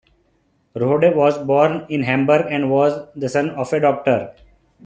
[0.75, 4.33] Rohde was born in Hamburg and was the son of a doctor.